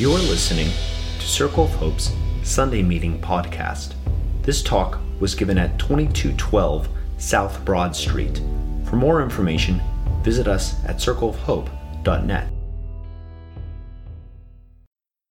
[0.00, 0.70] You are listening
[1.18, 2.10] to Circle of Hope's
[2.42, 3.92] Sunday Meeting podcast.
[4.40, 6.88] This talk was given at 2212
[7.18, 8.40] South Broad Street.
[8.86, 9.78] For more information,
[10.22, 12.50] visit us at circleofhope.net.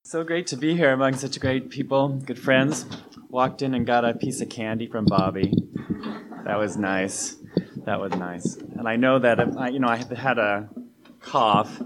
[0.04, 2.86] So great to be here among such great people, good friends.
[3.28, 5.52] Walked in and got a piece of candy from Bobby.
[6.44, 7.34] That was nice.
[7.86, 8.54] That was nice.
[8.54, 10.68] And I know that I, you know I had a
[11.20, 11.80] cough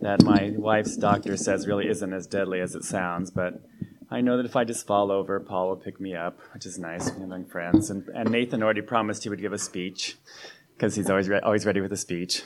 [0.00, 3.62] that my wife's doctor says really isn't as deadly as it sounds, but
[4.10, 6.78] I know that if I just fall over, Paul will pick me up, which is
[6.78, 7.90] nice among friends.
[7.90, 10.16] And, and Nathan already promised he would give a speech
[10.74, 12.42] because he's always re- always ready with a speech.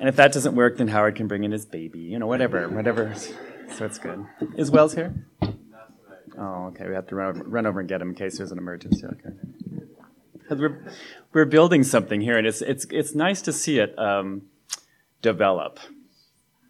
[0.00, 2.68] And if that doesn't work, then Howard can bring in his baby, you know, whatever,
[2.68, 3.14] whatever.
[3.76, 4.26] So it's good.
[4.56, 5.14] Is Wells here?
[6.36, 6.88] Oh, okay.
[6.88, 9.06] We have to run over, run over and get him in case there's an emergency.
[9.06, 9.36] Okay.
[10.32, 10.84] Because we're
[11.32, 14.42] we're building something here, and it's it's it's nice to see it um,
[15.24, 15.80] develop.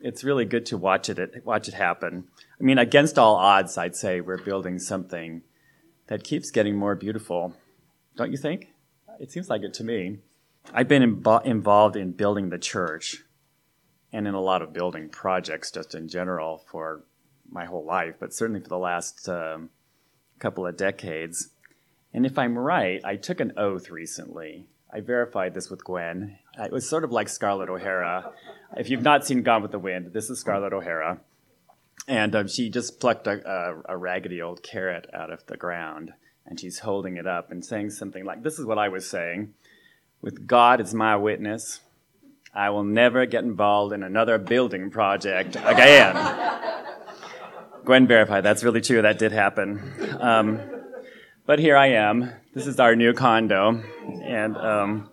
[0.00, 2.28] It's really good to watch it watch it happen.
[2.60, 5.42] I mean, against all odds, I'd say we're building something
[6.06, 7.54] that keeps getting more beautiful.
[8.16, 8.68] Don't you think?
[9.18, 10.18] It seems like it to me.
[10.72, 13.24] I've been imbo- involved in building the church
[14.12, 17.04] and in a lot of building projects just in general for
[17.50, 19.70] my whole life, but certainly for the last um,
[20.38, 21.48] couple of decades.
[22.12, 24.66] And if I'm right, I took an oath recently.
[24.92, 26.38] I verified this with Gwen.
[26.58, 28.32] It was sort of like Scarlett O'Hara.
[28.76, 31.20] If you've not seen Gone with the Wind, this is Scarlett O'Hara.
[32.06, 36.12] And um, she just plucked a, a, a raggedy old carrot out of the ground
[36.46, 39.54] and she's holding it up and saying something like this is what I was saying
[40.24, 41.80] with God as my witness,
[42.54, 46.16] I will never get involved in another building project again.
[47.84, 49.82] Gwen verified that's really true, that did happen.
[50.18, 50.60] Um,
[51.44, 52.32] but here I am.
[52.54, 53.82] This is our new condo,
[54.22, 55.10] and um,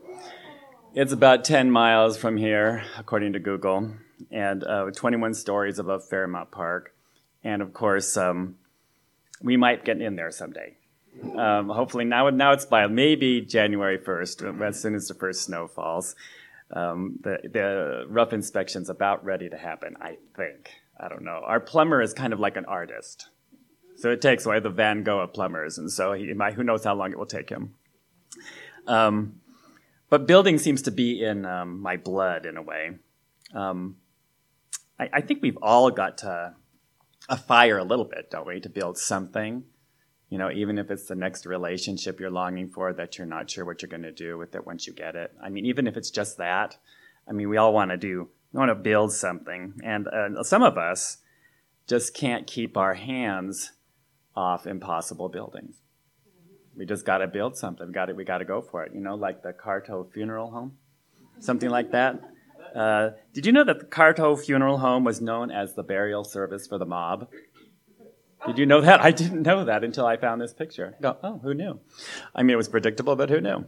[0.93, 3.91] it's about 10 miles from here, according to Google,
[4.29, 6.93] and uh, 21 stories above Fairmount Park.
[7.43, 8.55] And of course, um,
[9.41, 10.77] we might get in there someday.
[11.37, 15.67] Um, hopefully now, now it's by maybe January 1st, as soon as the first snow
[15.67, 16.15] falls.
[16.73, 20.71] Um, the, the rough inspection's about ready to happen, I think.
[20.99, 21.41] I don't know.
[21.43, 23.27] Our plumber is kind of like an artist.
[23.97, 26.95] So it takes away the Van Gogh of plumbers, and so he who knows how
[26.95, 27.75] long it will take him.
[28.87, 29.40] Um,
[30.11, 32.91] but building seems to be in um, my blood in a way.
[33.55, 33.95] Um,
[34.99, 36.53] I, I, think we've all got to
[37.27, 39.63] a fire a little bit, don't we, to build something
[40.31, 43.65] you know, even if it's the next relationship you're longing for that you're not sure
[43.65, 45.33] what you're going to do with it once you get it.
[45.43, 46.77] I mean, even if it's just that,
[47.27, 49.73] I mean, we all want to do, we want to build something.
[49.83, 51.17] And uh, some of us
[51.85, 53.73] just can't keep our hands
[54.33, 55.80] off impossible buildings.
[56.75, 57.91] We just got to build something.
[57.91, 58.93] Got to, we got to go for it.
[58.93, 60.77] You know, like the Carto Funeral Home,
[61.39, 62.21] something like that.
[62.75, 66.67] Uh, did you know that the Carto Funeral Home was known as the burial service
[66.67, 67.27] for the mob?
[68.47, 69.01] Did you know that?
[69.01, 70.95] I didn't know that until I found this picture.
[71.01, 71.79] Go, oh, who knew?
[72.33, 73.65] I mean, it was predictable, but who knew?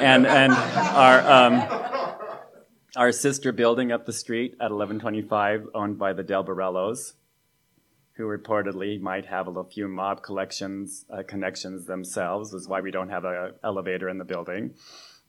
[0.00, 2.06] And and our um,
[2.94, 7.14] our sister building up the street at 1125, owned by the Del Borellos,
[8.16, 13.10] who reportedly might have a few mob collections uh, connections themselves, is why we don't
[13.10, 14.74] have an elevator in the building,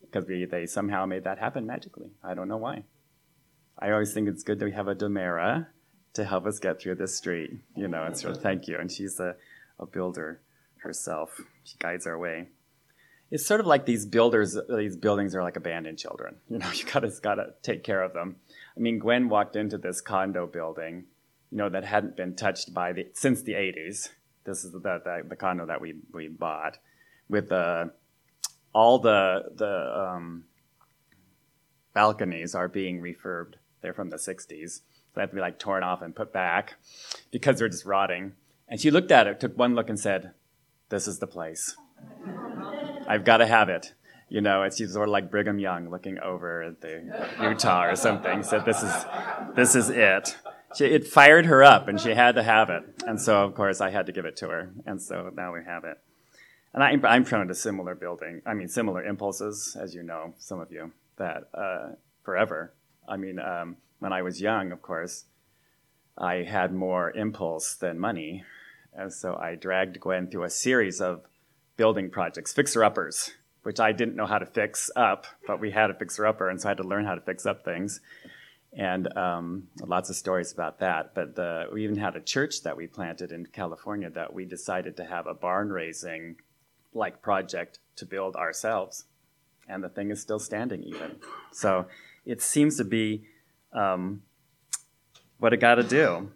[0.01, 2.09] because they somehow made that happen magically.
[2.23, 2.83] I don't know why.
[3.79, 5.67] I always think it's good that we have a Domera
[6.13, 7.51] to help us get through this street.
[7.75, 8.77] You know, and of thank you.
[8.77, 9.35] And she's a,
[9.79, 10.41] a builder
[10.77, 11.41] herself.
[11.63, 12.47] She guides our way.
[13.29, 16.37] It's sort of like these builders, these buildings are like abandoned children.
[16.49, 18.37] You know, you gotta gotta take care of them.
[18.75, 21.05] I mean, Gwen walked into this condo building,
[21.51, 24.09] you know, that hadn't been touched by the since the '80s.
[24.43, 26.77] This is the the, the condo that we we bought
[27.29, 27.91] with the
[28.73, 30.45] all the the um,
[31.93, 33.55] balconies are being refurbed.
[33.81, 34.81] They're from the '60s So
[35.15, 36.75] they have to be like torn off and put back
[37.31, 38.33] because they're just rotting.
[38.67, 40.33] And she looked at it, took one look, and said,
[40.89, 41.75] This is the place.
[43.07, 43.93] I've got to have it.
[44.29, 48.43] You know, she's sort of like Brigham Young looking over at the Utah or something.
[48.43, 49.05] Said, "This is,
[49.55, 50.35] this is it."
[50.77, 52.83] She, it fired her up, and she had to have it.
[53.05, 54.71] And so, of course, I had to give it to her.
[54.85, 55.97] And so now we have it.
[56.73, 58.41] And I, I'm prone to similar building.
[58.45, 61.93] I mean, similar impulses, as you know, some of you, that uh,
[62.23, 62.73] forever.
[63.07, 65.25] I mean, um, when I was young, of course,
[66.17, 68.43] I had more impulse than money.
[68.93, 71.21] And so I dragged Gwen through a series of
[71.77, 73.31] building projects, fixer uppers,
[73.63, 76.61] which I didn't know how to fix up, but we had a fixer upper, and
[76.61, 77.99] so I had to learn how to fix up things.
[78.77, 81.15] And um, lots of stories about that.
[81.15, 85.05] But we even had a church that we planted in California that we decided to
[85.05, 86.35] have a barn raising
[86.93, 89.05] like project to build ourselves.
[89.67, 91.17] And the thing is still standing, even.
[91.51, 91.87] So
[92.23, 93.23] it seems to be
[93.73, 94.21] um,
[95.39, 96.31] what it got to do.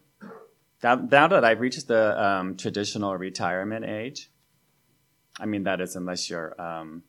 [0.84, 4.32] now, now that I've reached the um, traditional retirement age,
[5.40, 7.04] I mean, that is unless you're um,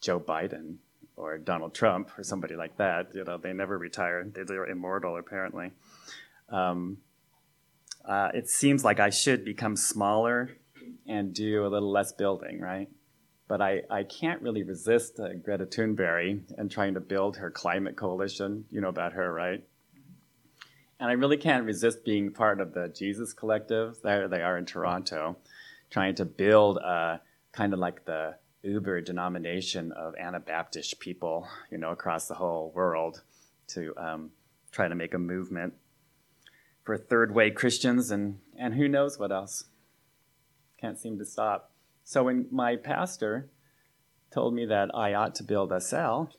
[0.00, 0.76] Joe Biden
[1.20, 3.08] or Donald Trump or somebody like that.
[3.14, 4.24] You know, they never retire.
[4.24, 5.72] They're immortal, apparently.
[6.48, 6.98] Um,
[8.04, 10.50] uh, it seems like I should become smaller
[11.06, 12.88] and do a little less building, right?
[13.48, 17.96] But I, I can't really resist uh, Greta Thunberg and trying to build her climate
[17.96, 18.64] coalition.
[18.70, 19.62] You know about her, right?
[20.98, 23.96] And I really can't resist being part of the Jesus Collective.
[24.02, 25.36] There they are in Toronto,
[25.90, 27.20] trying to build a
[27.52, 33.22] kind of like the Uber denomination of Anabaptist people, you know, across the whole world
[33.68, 34.30] to um,
[34.70, 35.74] try to make a movement
[36.84, 39.64] for third way Christians and, and who knows what else.
[40.80, 41.72] Can't seem to stop.
[42.04, 43.48] So when my pastor
[44.32, 46.32] told me that I ought to build a cell,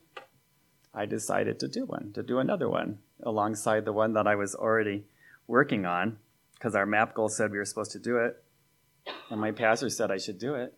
[0.94, 4.54] I decided to do one, to do another one alongside the one that I was
[4.54, 5.04] already
[5.46, 6.18] working on
[6.54, 8.42] because our map goal said we were supposed to do it.
[9.30, 10.74] And my pastor said I should do it.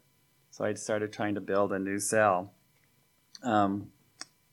[0.55, 2.53] So I started trying to build a new cell.
[3.43, 3.89] Um,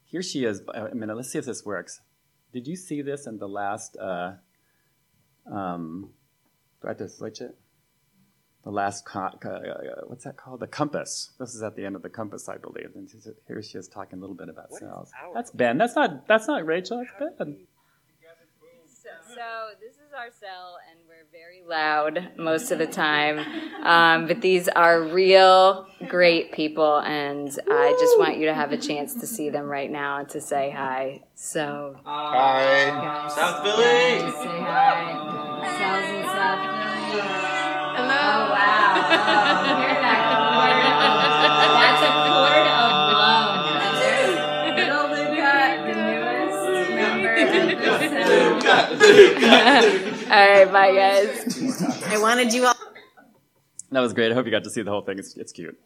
[0.04, 0.64] here she is.
[0.74, 2.02] A minute, let's see if this works.
[2.52, 3.98] Did you see this in the last?
[3.98, 4.32] Uh,
[5.46, 6.10] um,
[6.82, 7.56] do I have to switch it?
[8.64, 10.62] The last, co- uh, what's that called?
[10.62, 11.34] The compass.
[11.40, 12.90] This is at the end of the compass, I believe.
[12.96, 13.08] And
[13.46, 15.12] here she is talking a little bit about what cells.
[15.36, 15.78] That's Ben.
[15.78, 16.28] That's not.
[16.28, 17.06] That's not Rachel.
[17.20, 17.68] That's Ben.
[19.36, 23.40] So this is our cell, and we're very loud most of the time.
[23.82, 28.78] Um, but these are real great people, and I just want you to have a
[28.78, 31.22] chance to see them right now and to say hi.
[31.34, 34.20] So hi, guys, South Philly.
[34.20, 35.16] Guys, say hi.
[35.80, 37.22] Cells in South Philly.
[37.96, 38.12] Hello.
[38.12, 39.00] Oh wow!
[39.00, 40.76] Oh, hear that chord?
[41.80, 42.31] That's a
[50.32, 52.04] all right, bye guys.
[52.08, 52.76] I wanted you all.
[53.92, 54.32] That was great.
[54.32, 55.20] I hope you got to see the whole thing.
[55.20, 55.78] It's, it's cute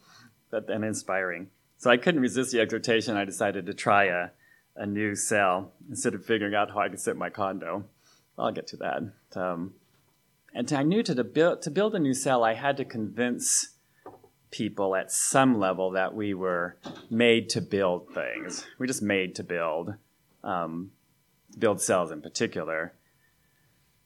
[0.55, 1.47] but, and inspiring.
[1.77, 3.17] So I couldn't resist the exhortation.
[3.17, 4.29] I decided to try a,
[4.75, 7.85] a new cell instead of figuring out how I could sit in my condo.
[8.37, 9.01] I'll get to that.
[9.35, 9.73] Um,
[10.53, 13.75] and I knew to, to, build, to build a new cell, I had to convince
[14.51, 16.77] people at some level that we were
[17.09, 18.65] made to build things.
[18.77, 19.95] We're just made to build,
[20.43, 20.91] um,
[21.57, 22.93] build cells in particular.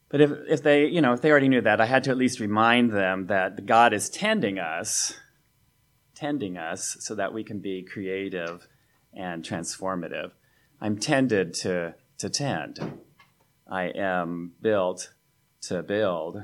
[0.10, 2.18] But if, if they, you know, if they already knew that, I had to at
[2.18, 5.14] least remind them that God is tending us,
[6.16, 8.68] tending us so that we can be creative
[9.14, 10.32] and transformative.
[10.82, 13.00] I'm tended to, to tend.
[13.70, 15.14] I am built
[15.62, 16.42] to build.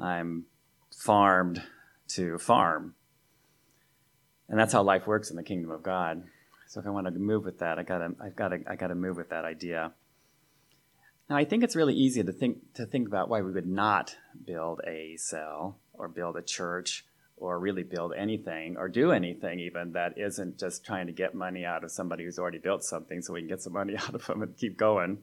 [0.00, 0.44] I'm
[0.94, 1.62] farmed
[2.08, 2.94] to farm.
[4.48, 6.22] And that's how life works in the kingdom of God.
[6.68, 9.16] So if I want to move with that, I gotta, I've gotta, I gotta move
[9.16, 9.92] with that idea.
[11.28, 14.16] Now, I think it's really easy to think to think about why we would not
[14.44, 17.04] build a cell or build a church
[17.36, 21.64] or really build anything or do anything even that isn't just trying to get money
[21.64, 24.24] out of somebody who's already built something so we can get some money out of
[24.26, 25.18] them and keep going.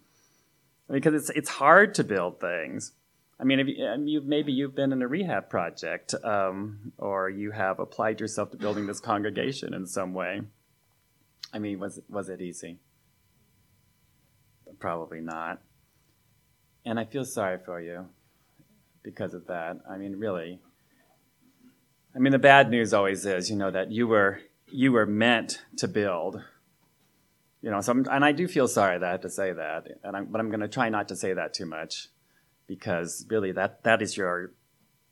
[0.90, 2.92] Because it's it's hard to build things.
[3.40, 7.52] I mean, if you, you maybe you've been in a rehab project um, or you
[7.52, 10.42] have applied yourself to building this congregation in some way.
[11.54, 12.80] I mean, was was it easy?
[14.80, 15.62] Probably not.
[16.86, 18.08] And I feel sorry for you
[19.04, 19.78] because of that.
[19.90, 20.60] I mean, really.
[22.16, 25.62] I mean, the bad news always is, you know, that you were you were meant
[25.78, 26.42] to build.
[27.62, 29.88] You know, so I'm, and I do feel sorry that I have to say that,
[30.04, 32.10] and I'm, but I'm going to try not to say that too much,
[32.68, 34.52] because really, that that is your,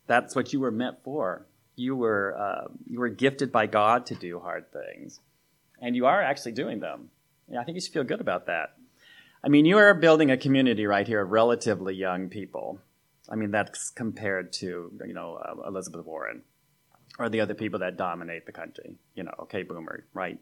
[0.06, 1.46] that's what you were meant for.
[1.76, 5.20] You were uh, you were gifted by God to do hard things,
[5.80, 7.08] and you are actually doing them.
[7.48, 8.76] Yeah, I think you should feel good about that.
[9.44, 12.78] I mean, you are building a community right here of relatively young people.
[13.28, 16.42] I mean, that's compared to, you know, uh, Elizabeth Warren
[17.18, 18.94] or the other people that dominate the country.
[19.14, 20.38] You know, okay, boomer, right?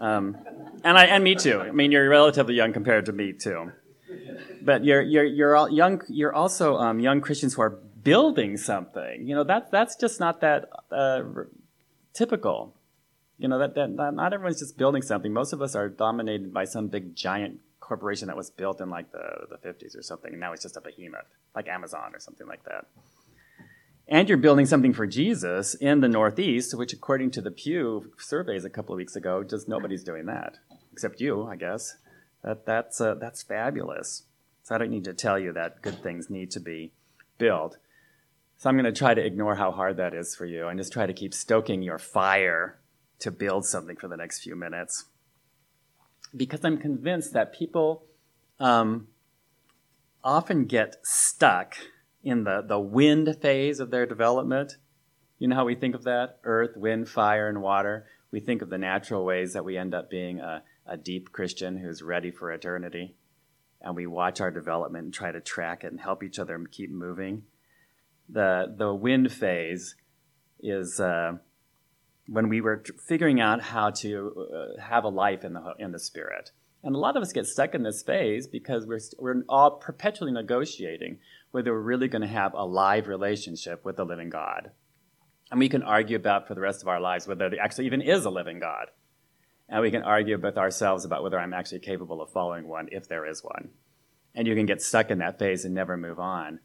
[0.00, 0.36] Um,
[0.82, 1.60] and I and me too.
[1.60, 3.72] I mean, you're relatively young compared to me too.
[4.62, 6.02] But you're you're you're all young.
[6.08, 9.26] You're also um, young Christians who are building something.
[9.26, 11.22] You know, that that's just not that uh,
[12.12, 12.74] typical.
[13.38, 15.32] You know, that, that not everyone's just building something.
[15.32, 19.12] Most of us are dominated by some big giant corporation that was built in like
[19.12, 22.46] the, the 50s or something, and now it's just a behemoth, like Amazon or something
[22.46, 22.86] like that.
[24.08, 28.64] And you're building something for Jesus in the Northeast, which, according to the Pew surveys
[28.64, 30.58] a couple of weeks ago, just nobody's doing that,
[30.92, 31.96] except you, I guess.
[32.42, 34.24] That, that's, uh, that's fabulous.
[34.62, 36.92] So I don't need to tell you that good things need to be
[37.38, 37.78] built.
[38.56, 40.92] So I'm going to try to ignore how hard that is for you and just
[40.92, 42.78] try to keep stoking your fire
[43.20, 45.06] to build something for the next few minutes
[46.36, 48.04] because I'm convinced that people
[48.58, 49.08] um,
[50.22, 51.76] often get stuck
[52.22, 54.76] in the, the wind phase of their development.
[55.38, 56.38] You know how we think of that?
[56.44, 58.06] Earth, wind, fire, and water.
[58.30, 61.76] We think of the natural ways that we end up being a, a deep Christian
[61.76, 63.14] who's ready for eternity.
[63.80, 66.90] And we watch our development and try to track it and help each other keep
[66.90, 67.42] moving.
[68.28, 69.94] The, the wind phase
[70.60, 71.34] is uh,
[72.26, 74.46] when we were figuring out how to
[74.78, 76.50] uh, have a life in the, in the Spirit.
[76.82, 80.32] And a lot of us get stuck in this phase because we're, we're all perpetually
[80.32, 81.18] negotiating
[81.50, 84.70] whether we're really going to have a live relationship with the living God.
[85.50, 88.02] And we can argue about for the rest of our lives whether there actually even
[88.02, 88.88] is a living God.
[89.68, 93.08] And we can argue with ourselves about whether I'm actually capable of following one if
[93.08, 93.70] there is one.
[94.34, 96.60] And you can get stuck in that phase and never move on.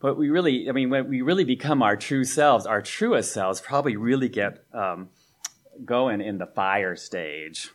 [0.00, 3.60] But we really, I mean, when we really become our true selves, our truest selves
[3.60, 5.08] probably really get um,
[5.84, 7.70] going in the fire stage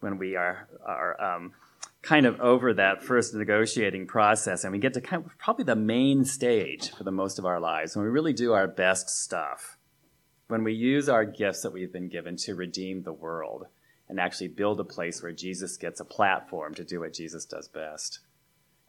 [0.00, 1.52] when we are, are um,
[2.00, 5.76] kind of over that first negotiating process and we get to kind of probably the
[5.76, 9.76] main stage for the most of our lives when we really do our best stuff.
[10.48, 13.66] When we use our gifts that we've been given to redeem the world
[14.10, 17.68] and actually build a place where jesus gets a platform to do what jesus does
[17.68, 18.18] best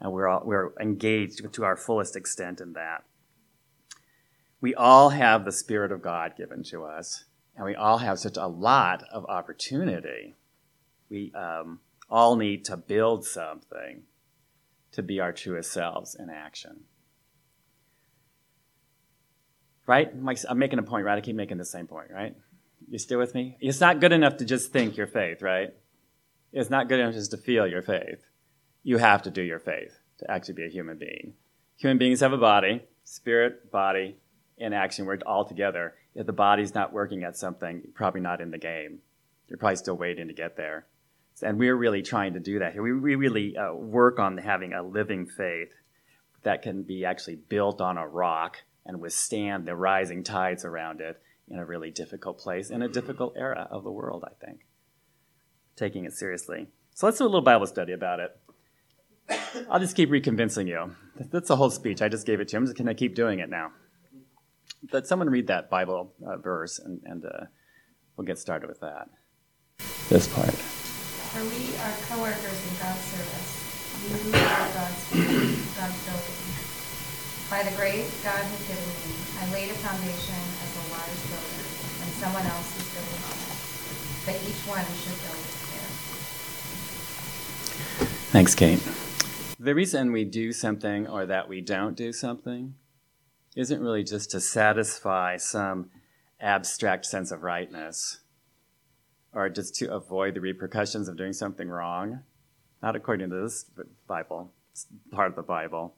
[0.02, 3.04] and we're, all, we're engaged to our fullest extent in that
[4.60, 8.38] we all have the spirit of god given to us and we all have such
[8.38, 10.36] a lot of opportunity
[11.10, 11.80] we um,
[12.10, 14.04] all need to build something
[14.92, 16.82] to be our truest selves in action.
[19.88, 20.12] Right?
[20.48, 21.18] I'm making a point, right?
[21.18, 22.36] I keep making the same point, right?
[22.90, 23.58] You still with me?
[23.60, 25.74] It's not good enough to just think your faith, right?
[26.54, 28.26] It's not good enough just to feel your faith.
[28.84, 31.34] You have to do your faith to actually be a human being.
[31.78, 34.18] Human beings have a body, spirit, body,
[34.60, 35.96] and action work all together.
[36.16, 39.00] If the body's not working at something, you're probably not in the game.
[39.48, 40.86] You're probably still waiting to get there.
[41.42, 42.84] And we're really trying to do that here.
[42.84, 45.74] We, we really uh, work on having a living faith
[46.44, 51.22] that can be actually built on a rock and withstand the rising tides around it
[51.50, 54.66] in a really difficult place, in a difficult era of the world, I think.
[55.76, 56.68] Taking it seriously.
[56.94, 58.38] So let's do a little Bible study about it.
[59.70, 60.96] I'll just keep reconvincing you.
[61.32, 62.02] That's the whole speech.
[62.02, 62.74] I just gave it to him.
[62.74, 63.72] Can I keep doing it now?
[64.92, 67.46] Let someone read that Bible uh, verse, and, and uh,
[68.18, 69.10] we'll get started with that.
[70.10, 70.50] This part.
[70.50, 73.62] For we are co-workers in God's service.
[74.02, 75.14] You are God's,
[75.78, 76.40] God's building.
[77.52, 81.64] By the grace God has given me, I laid a foundation as a wise builder,
[82.02, 83.60] and someone else is building on it.
[84.26, 85.92] But each one should build with care.
[88.32, 88.82] Thanks, Kate.
[89.64, 92.74] The reason we do something or that we don't do something
[93.56, 95.92] isn't really just to satisfy some
[96.40, 98.22] abstract sense of rightness
[99.32, 102.22] or just to avoid the repercussions of doing something wrong.
[102.82, 103.68] Not according to this
[104.08, 105.94] Bible, it's part of the Bible.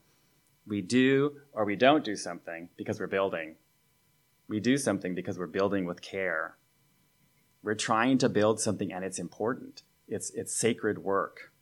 [0.66, 3.54] We do or we don't do something because we're building.
[4.46, 6.58] We do something because we're building with care.
[7.62, 9.84] We're trying to build something and it's important.
[10.06, 11.53] It's, it's sacred work.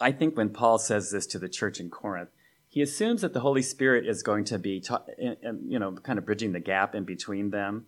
[0.00, 2.30] I think when Paul says this to the church in Corinth,
[2.68, 6.26] he assumes that the Holy Spirit is going to be, ta- you know, kind of
[6.26, 7.86] bridging the gap in between them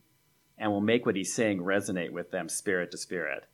[0.58, 3.44] and will make what he's saying resonate with them spirit to spirit.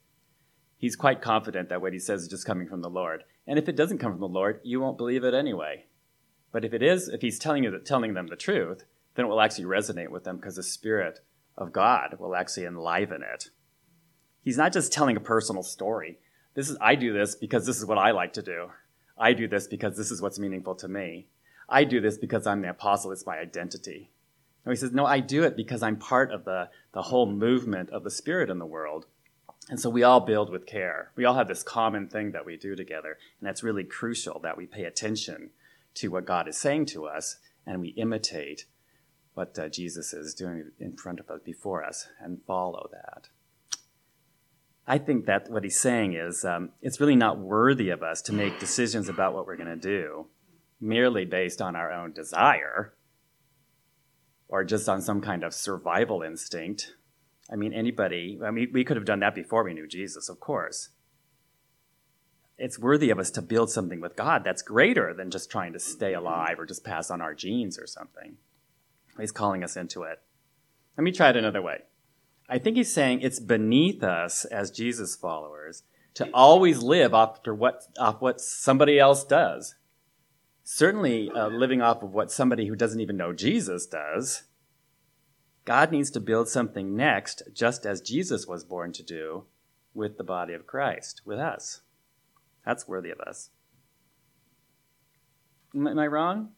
[0.78, 3.24] He's quite confident that what he says is just coming from the Lord.
[3.46, 5.86] And if it doesn't come from the Lord, you won't believe it anyway.
[6.52, 8.84] But if it is, if he's telling you telling them the truth,
[9.14, 11.20] then it will actually resonate with them because the Spirit
[11.56, 13.50] of God will actually enliven it.
[14.42, 16.18] He's not just telling a personal story.
[16.56, 18.70] This is I do this because this is what I like to do.
[19.18, 21.26] I do this because this is what's meaningful to me.
[21.68, 24.10] I do this because I'm the apostle, it's my identity.
[24.64, 27.90] No, he says, No, I do it because I'm part of the, the whole movement
[27.90, 29.04] of the Spirit in the world.
[29.68, 31.12] And so we all build with care.
[31.14, 33.18] We all have this common thing that we do together.
[33.38, 35.50] And that's really crucial that we pay attention
[35.96, 37.36] to what God is saying to us
[37.66, 38.64] and we imitate
[39.34, 43.28] what uh, Jesus is doing in front of us, before us, and follow that.
[44.86, 48.32] I think that what he's saying is um, it's really not worthy of us to
[48.32, 50.26] make decisions about what we're going to do
[50.80, 52.94] merely based on our own desire
[54.48, 56.94] or just on some kind of survival instinct.
[57.50, 60.38] I mean, anybody, I mean, we could have done that before we knew Jesus, of
[60.38, 60.90] course.
[62.58, 65.78] It's worthy of us to build something with God that's greater than just trying to
[65.80, 68.36] stay alive or just pass on our genes or something.
[69.18, 70.20] He's calling us into it.
[70.96, 71.82] Let me try it another way.
[72.48, 75.82] I think he's saying it's beneath us as Jesus followers
[76.14, 79.74] to always live after what, off what somebody else does
[80.66, 84.42] certainly uh, living off of what somebody who doesn't even know Jesus does.
[85.64, 89.44] God needs to build something next, just as Jesus was born to do
[89.94, 91.82] with the body of Christ, with us.
[92.64, 93.50] That's worthy of us.
[95.72, 96.50] Am I wrong?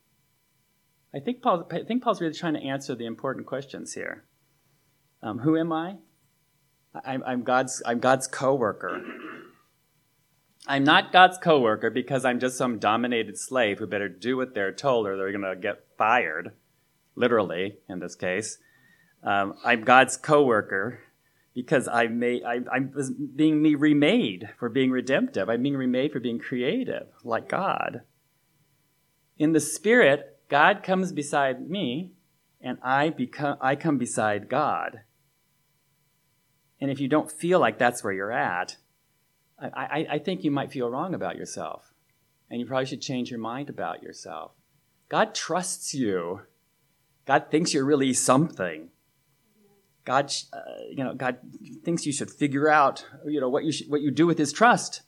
[1.15, 4.25] I think, Paul, I think Paul's really trying to answer the important questions here.
[5.23, 5.97] Um, who am I?
[7.05, 9.03] I'm, I'm God's, I'm God's co-worker.
[10.67, 14.73] I'm not God's co-worker because I'm just some dominated slave who better do what they're
[14.73, 16.53] told or they're going to get fired,
[17.15, 18.59] literally in this case.
[19.23, 21.01] Um, I'm God's co-worker
[21.55, 22.93] because I made, I, I'm
[23.35, 25.49] being me remade for being redemptive.
[25.49, 28.03] I'm being remade for being creative, like God.
[29.39, 32.13] In the Spirit, God comes beside me,
[32.61, 35.01] and I become, I come beside God.
[36.81, 38.77] And if you don't feel like that's where you're at,
[39.61, 41.93] I, I, I think you might feel wrong about yourself.
[42.51, 44.53] And you probably should change your mind about yourself.
[45.09, 46.43] God trusts you.
[47.27, 48.91] God thinks you're really something.
[50.05, 51.39] God, uh, you know, God
[51.85, 55.03] thinks you should figure out, you know, what you what you do with His trust.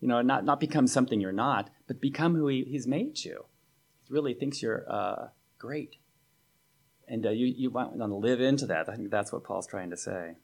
[0.00, 3.44] You know, not not become something you're not, but become who he, He's made you.
[4.02, 5.96] He really thinks you're uh, great,
[7.06, 8.88] and uh, you you want to live into that.
[8.88, 10.34] I think that's what Paul's trying to say.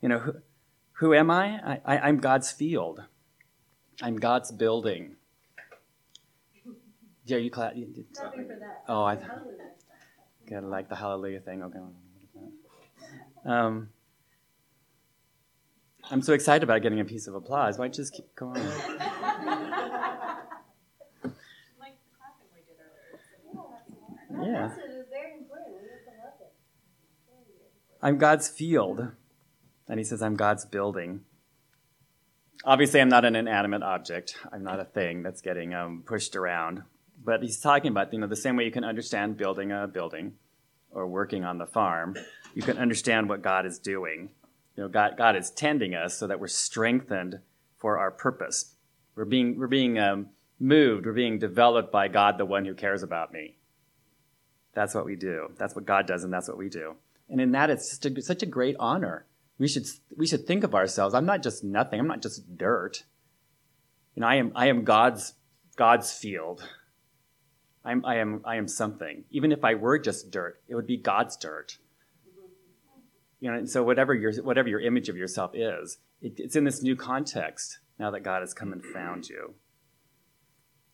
[0.00, 0.32] You know, who,
[0.92, 1.80] who am I?
[1.84, 2.08] I, I?
[2.08, 3.02] am God's field.
[4.00, 5.16] I'm God's building.
[7.24, 7.74] Yeah, you clap.
[7.74, 8.84] For that.
[8.88, 9.16] Oh, I
[10.64, 11.62] of like the hallelujah thing.
[11.62, 11.78] Okay.
[13.44, 13.90] Um,
[16.10, 17.78] I'm so excited about getting a piece of applause.
[17.78, 18.62] Why don't you just keep going?
[24.40, 24.70] Yeah.
[28.00, 29.08] I'm God's field.
[29.88, 31.22] And he says, I'm God's building.
[32.64, 34.36] Obviously, I'm not an inanimate object.
[34.52, 36.82] I'm not a thing that's getting um, pushed around.
[37.24, 40.34] But he's talking about, you know, the same way you can understand building a building
[40.90, 42.16] or working on the farm,
[42.54, 44.30] you can understand what God is doing.
[44.76, 47.40] You know, God, God is tending us so that we're strengthened
[47.76, 48.74] for our purpose.
[49.14, 50.28] We're being, we're being um,
[50.58, 53.56] moved, we're being developed by God, the one who cares about me.
[54.74, 55.52] That's what we do.
[55.58, 56.94] That's what God does, and that's what we do.
[57.28, 59.26] And in that, it's a, such a great honor.
[59.58, 61.14] We should, we should think of ourselves.
[61.14, 61.98] I'm not just nothing.
[61.98, 63.04] I'm not just dirt.
[64.14, 65.34] You know, I am, I am God's,
[65.76, 66.68] God's field.
[67.84, 69.24] I'm, I, am, I am something.
[69.30, 71.78] Even if I were just dirt, it would be God's dirt.
[73.40, 76.64] You know, and so whatever your, whatever your image of yourself is, it, it's in
[76.64, 79.54] this new context now that God has come and found you.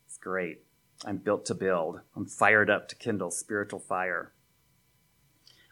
[0.06, 0.62] It's great.
[1.04, 2.00] I'm built to build.
[2.14, 4.32] I'm fired up to kindle spiritual fire.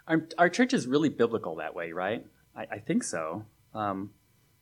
[0.08, 2.26] Our, our church is really biblical that way, right?
[2.56, 3.44] I, I think so.
[3.74, 4.10] Um,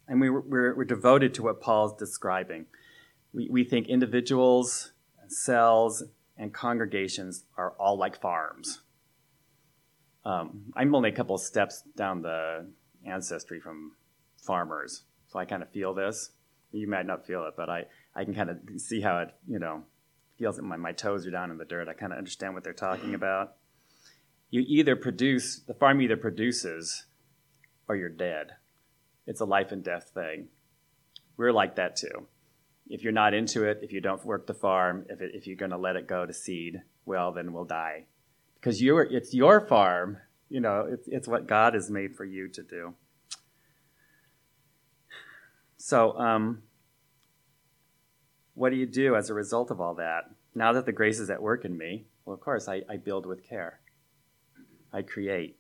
[0.09, 2.67] and we, we're, we're devoted to what Paul's describing.
[3.33, 4.93] We, we think individuals,
[5.29, 6.03] cells,
[6.37, 8.81] and congregations are all like farms.
[10.25, 12.67] Um, I'm only a couple steps down the
[13.07, 13.93] ancestry from
[14.37, 16.31] farmers, so I kind of feel this.
[16.73, 19.59] You might not feel it, but I, I can kind of see how it, you
[19.59, 19.83] know,
[20.39, 21.89] feels that my, my toes are down in the dirt.
[21.89, 23.57] I kind of understand what they're talking about.
[24.51, 27.07] You either produce, the farm either produces
[27.91, 28.53] or you're dead.
[29.27, 30.47] It's a life and death thing.
[31.37, 32.29] We're like that too.
[32.89, 35.57] If you're not into it, if you don't work the farm, if, it, if you're
[35.57, 38.05] going to let it go to seed, well, then we'll die.
[38.55, 40.19] Because you're, it's your farm.
[40.49, 42.95] You know, it's, it's what God has made for you to do.
[45.79, 46.63] So, um,
[48.55, 50.31] what do you do as a result of all that?
[50.55, 53.27] Now that the grace is at work in me, well, of course, I, I build
[53.27, 53.81] with care.
[54.93, 55.60] I create.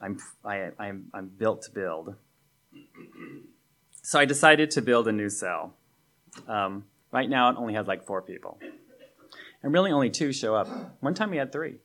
[0.00, 2.14] I'm, I, I'm, I'm built to build.
[4.02, 5.74] So I decided to build a new cell.
[6.46, 8.58] Um, right now, it only has like four people.
[9.62, 10.68] And really, only two show up.
[11.00, 11.76] One time we had three.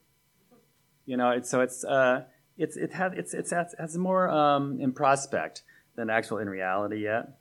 [1.05, 2.25] You know, it's, so it's, uh,
[2.57, 5.63] it's, it, has, it's, it's, it has more um, in prospect
[5.95, 7.39] than actual in reality yet.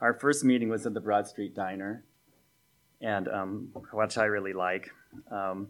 [0.00, 2.04] Our first meeting was at the Broad Street Diner,
[3.00, 4.90] and um, which I really like.
[5.30, 5.68] Um,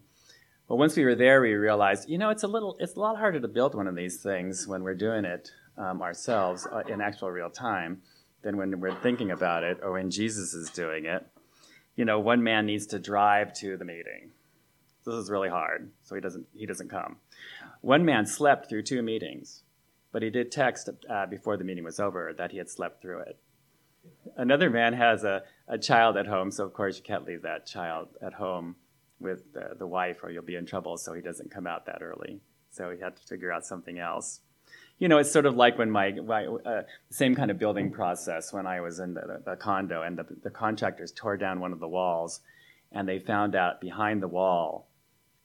[0.69, 3.17] but once we were there, we realized, you know, it's a little, it's a lot
[3.17, 7.01] harder to build one of these things when we're doing it um, ourselves uh, in
[7.01, 8.01] actual real time
[8.43, 11.27] than when we're thinking about it or when Jesus is doing it.
[11.97, 14.31] You know, one man needs to drive to the meeting.
[15.05, 17.17] This is really hard, so he doesn't he doesn't come.
[17.83, 19.63] One man slept through two meetings,
[20.13, 23.21] but he did text uh, before the meeting was over that he had slept through
[23.21, 23.39] it.
[24.37, 27.67] Another man has a, a child at home, so of course you can't leave that
[27.67, 28.77] child at home
[29.25, 32.03] with the, the wife or you'll be in trouble, so he doesn't come out that
[32.03, 32.41] early.
[32.71, 34.41] So he had to figure out something else.
[34.99, 38.53] You know, it's sort of like when my, my uh, same kind of building process
[38.53, 41.81] when I was in the, the condo and the, the contractors tore down one of
[41.81, 42.41] the walls
[42.93, 44.87] and they found out behind the wall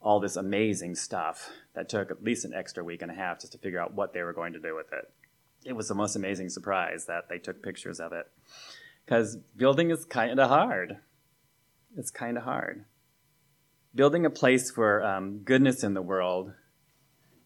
[0.01, 3.51] all this amazing stuff that took at least an extra week and a half just
[3.51, 5.11] to figure out what they were going to do with it.
[5.65, 8.27] It was the most amazing surprise that they took pictures of it.
[9.05, 10.97] Because building is kind of hard.
[11.97, 12.85] It's kind of hard.
[13.93, 16.53] Building a place for um, goodness in the world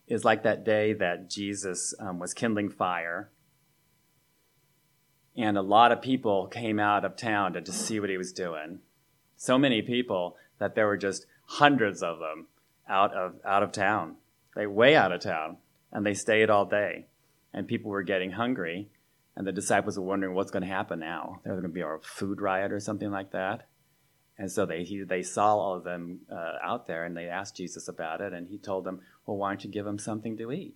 [0.07, 3.31] is like that day that Jesus um, was kindling fire.
[5.35, 8.79] And a lot of people came out of town to see what he was doing.
[9.35, 12.47] So many people that there were just hundreds of them
[12.87, 14.17] out of, out of town.
[14.55, 15.57] They way out of town.
[15.91, 17.07] And they stayed all day.
[17.53, 18.89] And people were getting hungry.
[19.35, 21.39] And the disciples were wondering what's going to happen now.
[21.43, 23.67] There's going to be a food riot or something like that.
[24.37, 27.55] And so they, he, they saw all of them uh, out there and they asked
[27.55, 28.33] Jesus about it.
[28.33, 30.75] And he told them, Well, why don't you give them something to eat?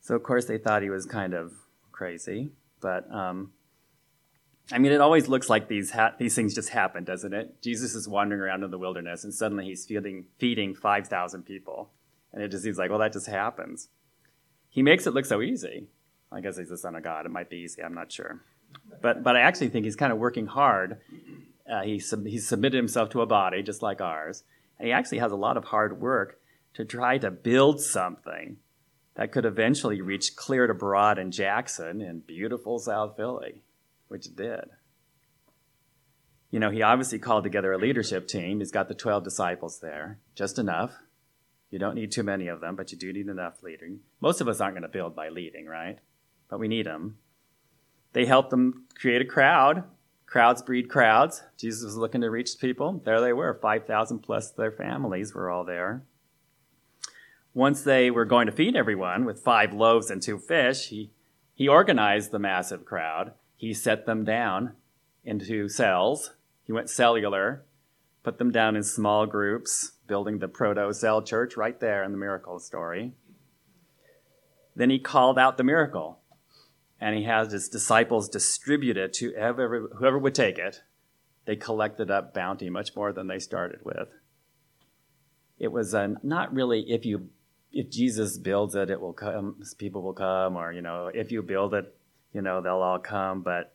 [0.00, 1.52] So, of course, they thought he was kind of
[1.92, 2.50] crazy.
[2.80, 3.52] But, um,
[4.70, 7.62] I mean, it always looks like these, ha- these things just happen, doesn't it?
[7.62, 11.90] Jesus is wandering around in the wilderness and suddenly he's feeding, feeding 5,000 people.
[12.32, 13.88] And it just seems like, well, that just happens.
[14.68, 15.88] He makes it look so easy.
[16.30, 17.24] I guess he's the Son of God.
[17.24, 17.82] It might be easy.
[17.82, 18.42] I'm not sure.
[19.00, 20.98] But, but I actually think he's kind of working hard.
[21.70, 24.44] Uh, he, sub- he submitted himself to a body just like ours.
[24.78, 26.40] And he actually has a lot of hard work
[26.74, 28.58] to try to build something
[29.14, 33.62] that could eventually reach clear to Broad and Jackson in beautiful South Philly,
[34.06, 34.70] which it did.
[36.50, 38.60] You know, he obviously called together a leadership team.
[38.60, 40.92] He's got the 12 disciples there, just enough.
[41.70, 44.00] You don't need too many of them, but you do need enough leading.
[44.20, 45.98] Most of us aren't going to build by leading, right?
[46.48, 47.18] But we need them.
[48.14, 49.84] They helped them create a crowd.
[50.28, 51.42] Crowds breed crowds.
[51.56, 53.00] Jesus was looking to reach people.
[53.04, 53.58] There they were.
[53.60, 56.02] 5,000 plus their families were all there.
[57.54, 61.10] Once they were going to feed everyone with five loaves and two fish, he,
[61.54, 63.32] he organized the massive crowd.
[63.56, 64.74] He set them down
[65.24, 66.34] into cells.
[66.64, 67.64] He went cellular,
[68.22, 72.18] put them down in small groups, building the proto cell church right there in the
[72.18, 73.14] miracle story.
[74.76, 76.20] Then he called out the miracle
[77.00, 80.82] and he has his disciples distribute it to whoever, whoever would take it.
[81.44, 84.08] They collected up bounty much more than they started with.
[85.58, 87.30] It was a, not really if you
[87.70, 91.42] if Jesus builds it, it will come, people will come, or you know, if you
[91.42, 91.94] build it,
[92.32, 93.42] you know, they'll all come.
[93.42, 93.74] But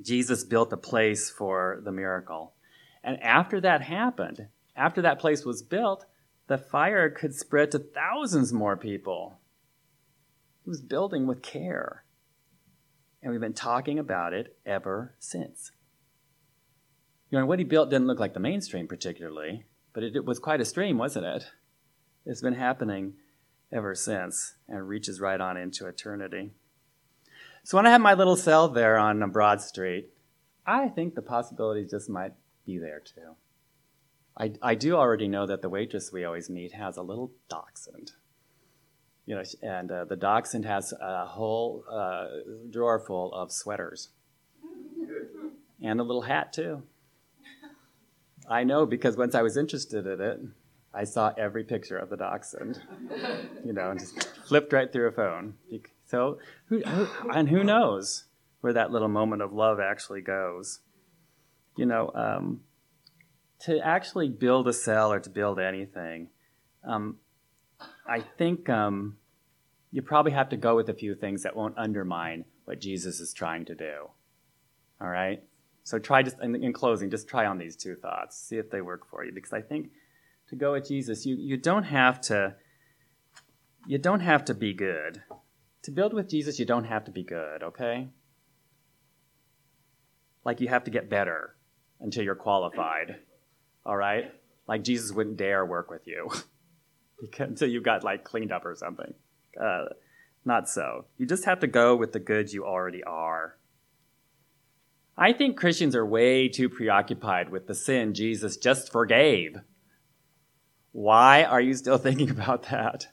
[0.00, 2.54] Jesus built a place for the miracle,
[3.02, 6.06] and after that happened, after that place was built,
[6.46, 9.38] the fire could spread to thousands more people.
[10.64, 12.03] He was building with care
[13.24, 15.72] and we've been talking about it ever since.
[17.30, 20.38] You know, what he built didn't look like the mainstream particularly, but it, it was
[20.38, 21.46] quite a stream, wasn't it?
[22.26, 23.14] It's been happening
[23.72, 26.52] ever since and reaches right on into eternity.
[27.64, 30.10] So when I have my little cell there on Broad Street,
[30.66, 32.34] I think the possibilities just might
[32.66, 33.36] be there too.
[34.36, 38.12] I, I do already know that the waitress we always meet has a little dachshund
[39.26, 42.26] you know, and uh, the dachshund has a whole uh,
[42.70, 44.08] drawer full of sweaters
[45.82, 46.82] and a little hat too.
[48.48, 50.40] I know because once I was interested in it,
[50.92, 52.80] I saw every picture of the dachshund,
[53.64, 55.54] you know, and just flipped right through a phone.
[56.06, 56.82] So, who,
[57.32, 58.24] and who knows
[58.60, 60.80] where that little moment of love actually goes?
[61.76, 62.60] You know, um,
[63.60, 66.28] to actually build a cell or to build anything,
[66.84, 67.16] um,
[68.06, 69.16] I think um,
[69.90, 73.32] you probably have to go with a few things that won't undermine what Jesus is
[73.32, 74.08] trying to do.
[75.00, 75.42] All right?
[75.84, 78.38] So try just in, in, closing, just try on these two thoughts.
[78.38, 79.32] See if they work for you.
[79.32, 79.90] Because I think
[80.48, 82.56] to go with Jesus, you, you don't have to
[83.86, 85.22] you don't have to be good.
[85.82, 88.08] To build with Jesus, you don't have to be good, okay?
[90.42, 91.54] Like you have to get better
[92.00, 93.16] until you're qualified.
[93.84, 94.32] All right?
[94.66, 96.30] Like Jesus wouldn't dare work with you.
[97.38, 99.14] until you got like cleaned up or something.
[99.60, 99.86] Uh,
[100.44, 101.06] not so.
[101.16, 103.56] You just have to go with the goods you already are.
[105.16, 109.56] I think Christians are way too preoccupied with the sin Jesus just forgave.
[110.92, 113.08] Why are you still thinking about that?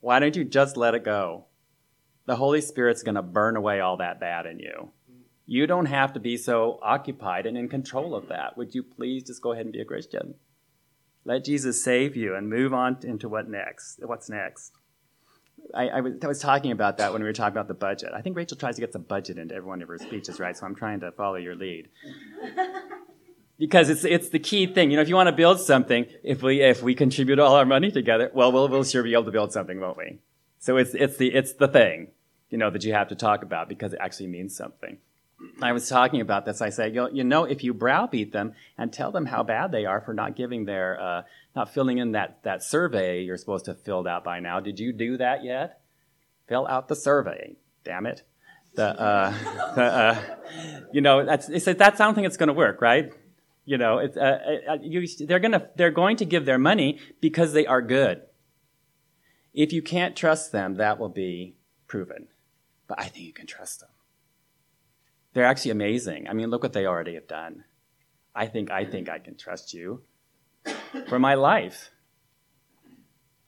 [0.00, 1.46] Why don't you just let it go?
[2.26, 4.92] The Holy Spirit's going to burn away all that bad in you.
[5.46, 8.56] You don't have to be so occupied and in control of that.
[8.56, 10.34] Would you please just go ahead and be a Christian?
[11.30, 14.00] Let Jesus save you and move on into what next?
[14.04, 14.72] What's next?
[15.72, 18.10] I, I, was, I, was, talking about that when we were talking about the budget.
[18.12, 20.56] I think Rachel tries to get some budget into every one of her speeches, right?
[20.56, 21.88] So I'm trying to follow your lead.
[23.60, 24.90] because it's, it's the key thing.
[24.90, 27.64] You know, if you want to build something, if we, if we contribute all our
[27.64, 30.18] money together, well, we'll, we'll sure be able to build something, won't we?
[30.58, 32.08] So it's, it's, the, it's the thing,
[32.48, 34.98] you know, that you have to talk about because it actually means something.
[35.62, 36.60] I was talking about this.
[36.60, 40.00] I say, you know, if you browbeat them and tell them how bad they are
[40.00, 41.22] for not giving their, uh,
[41.56, 44.60] not filling in that, that survey you're supposed to have filled out by now.
[44.60, 45.80] Did you do that yet?
[46.46, 47.56] Fill out the survey.
[47.84, 48.22] Damn it.
[48.74, 49.30] The, uh,
[49.74, 50.22] the, uh,
[50.92, 53.12] you know, that's, it's, that's, I don't think it's going to work, right?
[53.64, 57.52] You know, it's, uh, uh, you, they're, gonna, they're going to give their money because
[57.52, 58.22] they are good.
[59.52, 62.28] If you can't trust them, that will be proven.
[62.86, 63.90] But I think you can trust them.
[65.32, 66.28] They're actually amazing.
[66.28, 67.64] I mean, look what they already have done.
[68.34, 70.02] I think I think I can trust you
[71.08, 71.90] for my life.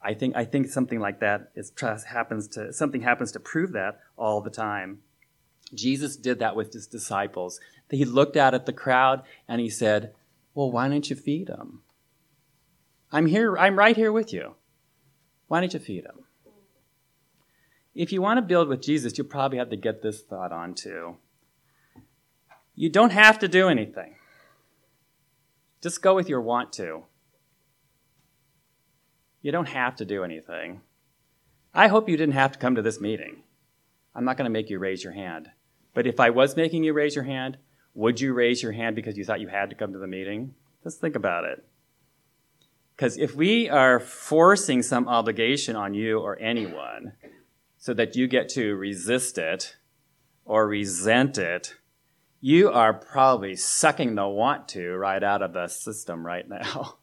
[0.01, 3.71] I think I think something like that is trust happens to something happens to prove
[3.73, 4.99] that all the time.
[5.73, 7.59] Jesus did that with his disciples.
[7.89, 10.13] He looked out at the crowd and he said,
[10.53, 11.83] "Well, why don't you feed them?
[13.11, 13.57] I'm here.
[13.57, 14.55] I'm right here with you.
[15.47, 16.25] Why don't you feed them?"
[17.95, 20.73] If you want to build with Jesus, you'll probably have to get this thought on
[20.73, 21.17] too.
[22.75, 24.15] You don't have to do anything.
[25.81, 27.03] Just go with your want to.
[29.41, 30.81] You don't have to do anything.
[31.73, 33.43] I hope you didn't have to come to this meeting.
[34.15, 35.49] I'm not going to make you raise your hand.
[35.93, 37.57] But if I was making you raise your hand,
[37.93, 40.55] would you raise your hand because you thought you had to come to the meeting?
[40.83, 41.63] Just think about it.
[42.95, 47.13] Because if we are forcing some obligation on you or anyone
[47.77, 49.75] so that you get to resist it
[50.45, 51.75] or resent it,
[52.45, 56.97] you are probably sucking the want to right out of the system right now.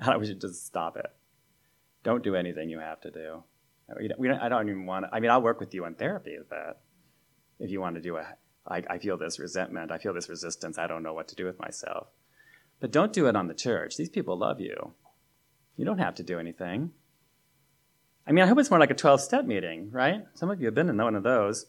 [0.00, 1.06] and we should just stop it.
[2.02, 3.44] Don't do anything you have to do.
[3.96, 6.36] We don't, I don't even want to, I mean, I'll work with you in therapy
[6.36, 6.80] with that.
[7.60, 8.26] If you want to do a,
[8.66, 11.44] I, I feel this resentment, I feel this resistance, I don't know what to do
[11.44, 12.08] with myself.
[12.80, 13.96] But don't do it on the church.
[13.96, 14.94] These people love you.
[15.76, 16.90] You don't have to do anything.
[18.26, 20.24] I mean, I hope it's more like a 12 step meeting, right?
[20.34, 21.66] Some of you have been in one of those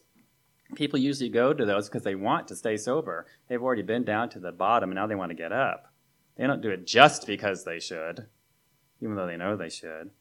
[0.75, 3.25] people usually go to those because they want to stay sober.
[3.47, 5.93] They've already been down to the bottom and now they want to get up.
[6.35, 8.27] They don't do it just because they should,
[9.01, 10.11] even though they know they should.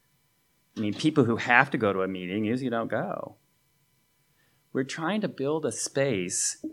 [0.77, 3.37] I mean, people who have to go to a meeting usually don't go.
[4.73, 6.65] We're trying to build a space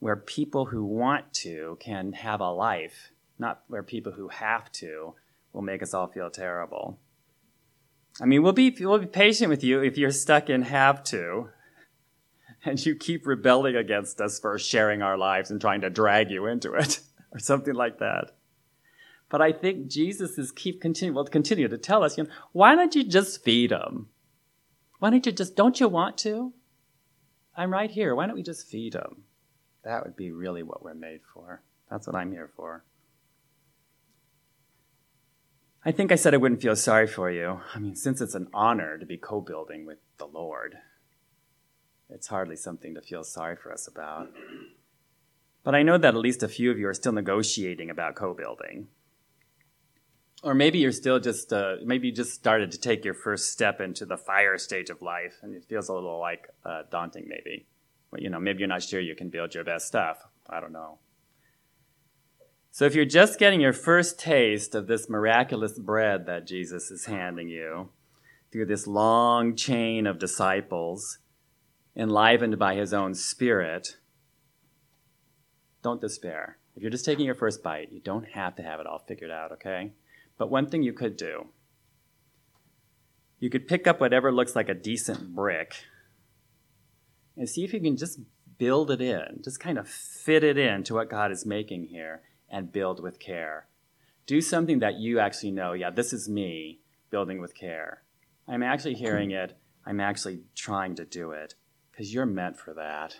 [0.00, 5.14] where people who want to can have a life, not where people who have to
[5.52, 6.98] will make us all feel terrible.
[8.20, 11.50] I mean, we'll be, we'll be patient with you if you're stuck in have to,
[12.70, 16.46] and you keep rebelling against us for sharing our lives and trying to drag you
[16.46, 17.00] into it,
[17.32, 18.32] or something like that.
[19.28, 22.74] But I think Jesus is keep continue will continue to tell us, you know, why
[22.74, 24.08] don't you just feed them?
[24.98, 26.52] Why don't you just don't you want to?
[27.56, 28.14] I'm right here.
[28.14, 29.24] Why don't we just feed them?
[29.84, 31.62] That would be really what we're made for.
[31.90, 32.84] That's what I'm here for.
[35.84, 37.60] I think I said I wouldn't feel sorry for you.
[37.74, 40.76] I mean, since it's an honor to be co building with the Lord,
[42.10, 44.30] it's hardly something to feel sorry for us about.
[45.62, 48.34] But I know that at least a few of you are still negotiating about co
[48.34, 48.88] building.
[50.42, 53.80] Or maybe you're still just, uh, maybe you just started to take your first step
[53.80, 57.66] into the fire stage of life and it feels a little like uh, daunting, maybe.
[58.10, 60.18] Well, you know, maybe you're not sure you can build your best stuff.
[60.48, 60.98] I don't know.
[62.70, 67.06] So if you're just getting your first taste of this miraculous bread that Jesus is
[67.06, 67.88] handing you
[68.52, 71.18] through this long chain of disciples,
[71.98, 73.96] enlivened by his own spirit,
[75.82, 76.58] don't despair.
[76.76, 79.32] If you're just taking your first bite, you don't have to have it all figured
[79.32, 79.92] out, okay?
[80.38, 81.48] But one thing you could do
[83.40, 85.84] you could pick up whatever looks like a decent brick
[87.36, 88.18] and see if you can just
[88.58, 92.22] build it in, just kind of fit it in to what God is making here
[92.50, 93.68] and build with care.
[94.26, 96.80] Do something that you actually know, yeah, this is me
[97.10, 98.02] building with care.
[98.48, 99.56] I'm actually hearing it,
[99.86, 101.54] I'm actually trying to do it
[101.98, 103.16] because you're meant for that.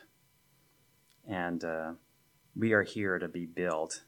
[1.29, 1.93] And uh,
[2.57, 4.05] we are here to be built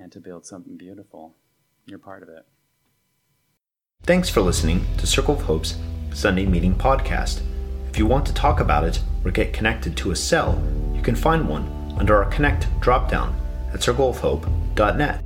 [0.00, 1.36] and to build something beautiful.
[1.86, 2.44] You're part of it.
[4.02, 5.76] Thanks for listening to Circle of Hope's
[6.12, 7.40] Sunday Meeting Podcast.
[7.88, 10.60] If you want to talk about it or get connected to a cell,
[10.92, 13.32] you can find one under our Connect dropdown
[13.72, 15.25] at circleofhope.net.